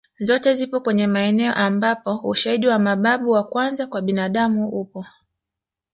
[0.19, 5.05] Zote zipo kwenye maeneo ambapo ushaidi wa mababu wa kwanza kwa binadamu upo